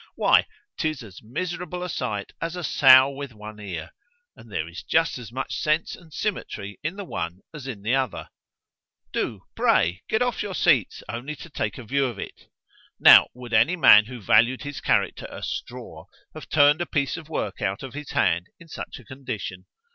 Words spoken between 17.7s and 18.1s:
of his